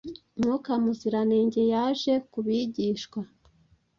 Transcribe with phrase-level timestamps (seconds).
[0.39, 3.19] Mwuka Muziranenge yaje ku bigishwa